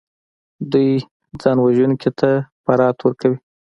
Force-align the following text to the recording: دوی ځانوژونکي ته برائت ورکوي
دوی 0.71 0.89
ځانوژونکي 1.41 2.09
ته 2.19 2.29
برائت 2.65 2.97
ورکوي 3.01 3.37